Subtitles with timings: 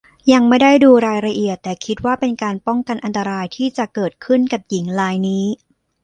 [0.33, 5.45] ยังไม่ได้ดูรายละเอียด แต่คิดว่าเป็นการป้องกันอันตรายที่จะเกิดขึ้นกับหญิงรายนี้